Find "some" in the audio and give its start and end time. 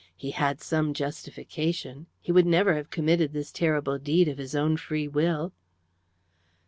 0.61-0.95